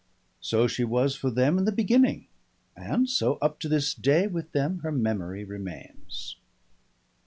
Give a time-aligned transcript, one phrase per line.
[0.39, 2.25] So she was for them in the beginning,
[2.75, 6.37] and so up to this day with them her memory remains.